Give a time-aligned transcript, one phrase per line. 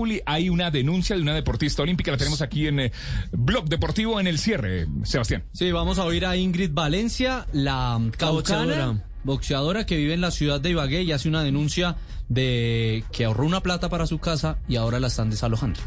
[0.00, 2.10] Populi hay una denuncia de una deportista olímpica.
[2.10, 2.92] La tenemos aquí en eh,
[3.32, 5.44] Blog Deportivo en el cierre, Sebastián.
[5.52, 10.58] Sí, vamos a oír a Ingrid Valencia, la caucana boxeadora que vive en la ciudad
[10.58, 11.96] de Ibagué y hace una denuncia
[12.30, 15.78] de que ahorró una plata para su casa y ahora la están desalojando.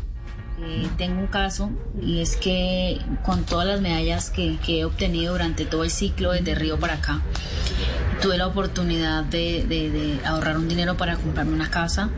[0.64, 5.32] Eh, tengo un caso y es que con todas las medallas que, que he obtenido
[5.34, 7.20] durante todo el ciclo desde Río para acá,
[8.22, 12.12] tuve la oportunidad de, de- de ahorrar un dinero para comprarme una casa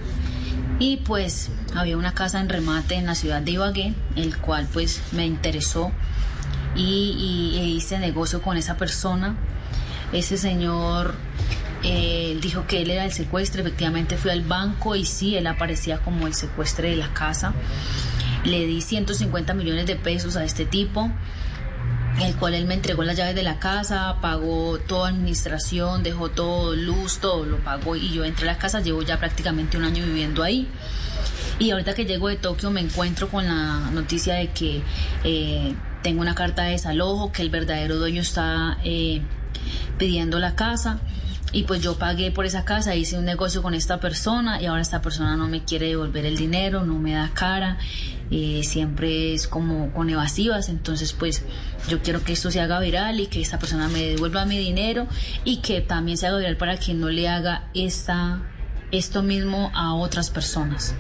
[0.80, 5.02] y pues había una casa en remate en la ciudad de Ibagué, el cual pues
[5.12, 5.92] me interesó
[6.76, 9.36] y, e hice negocio con esa persona.
[10.12, 11.16] Ese señor
[11.84, 16.00] eh, dijo que él era el secuestre, efectivamente fui al banco y sí, él aparecía
[16.00, 17.54] como el secuestre de la casa.
[18.44, 21.10] Le di 150 millones de pesos a este tipo,
[22.22, 26.76] el cual él me entregó las llaves de la casa, pagó toda administración, dejó todo,
[26.76, 30.06] luz, todo lo pagó y yo entré a la casa, llevo ya prácticamente un año
[30.06, 30.68] viviendo ahí.
[31.60, 34.82] Y ahorita que llego de Tokio me encuentro con la noticia de que
[35.24, 39.22] eh, tengo una carta de desalojo, que el verdadero dueño está eh,
[39.98, 41.00] pidiendo la casa.
[41.56, 44.82] Y pues yo pagué por esa casa, hice un negocio con esta persona y ahora
[44.82, 47.78] esta persona no me quiere devolver el dinero, no me da cara,
[48.30, 50.68] eh, siempre es como con evasivas.
[50.68, 51.46] Entonces pues
[51.88, 55.08] yo quiero que esto se haga viral y que esta persona me devuelva mi dinero
[55.46, 58.42] y que también se haga viral para que no le haga esta,
[58.92, 60.94] esto mismo a otras personas.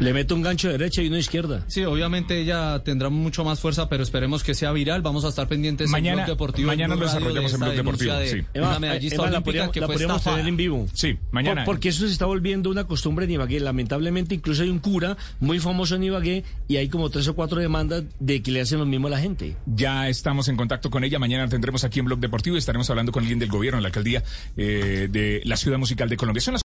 [0.00, 1.64] Le meto un gancho derecha y uno izquierda.
[1.68, 5.02] Sí, obviamente ella tendrá mucho más fuerza, pero esperemos que sea viral.
[5.02, 6.66] Vamos a estar pendientes Mañana- en Blog Deportivo.
[6.66, 8.42] mañana lo desarrollamos de en Blog Deportivo, sí.
[8.52, 10.36] de Una medallista Emma, la podríamos, que la fue podríamos estafada.
[10.36, 10.86] tener en vivo.
[10.92, 11.64] Sí, mañana.
[11.64, 13.60] Por- porque eso se está volviendo una costumbre en Ibagué.
[13.60, 17.60] Lamentablemente, incluso hay un cura muy famoso en Ibagué y hay como tres o cuatro
[17.60, 19.56] demandas de que le hacen lo mismo a la gente.
[19.66, 21.18] Ya estamos en contacto con ella.
[21.18, 24.22] Mañana tendremos aquí en Blog Deportivo y estaremos hablando con alguien del gobierno, la alcaldía
[24.56, 26.40] eh, de la Ciudad Musical de Colombia.
[26.40, 26.62] Son las